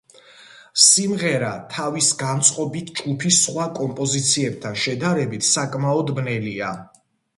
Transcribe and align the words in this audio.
სიმღერა 0.83 1.51
თავისი 1.73 2.15
განწყობით 2.23 2.89
ჯგუფის 3.01 3.41
სხვა 3.43 3.67
კომპოზიციებთან 3.81 4.81
შედარებით 4.85 5.49
საკმაოდ 5.53 6.15
ბნელია. 6.23 6.73